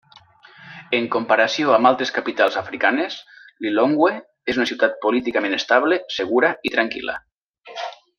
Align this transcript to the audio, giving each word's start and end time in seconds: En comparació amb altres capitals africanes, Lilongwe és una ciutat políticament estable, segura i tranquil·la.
En 0.99 1.03
comparació 1.15 1.73
amb 1.75 1.89
altres 1.89 2.13
capitals 2.15 2.57
africanes, 2.63 3.17
Lilongwe 3.65 4.13
és 4.55 4.59
una 4.61 4.67
ciutat 4.73 4.97
políticament 5.07 5.57
estable, 5.59 6.01
segura 6.21 6.51
i 6.71 6.77
tranquil·la. 6.79 7.19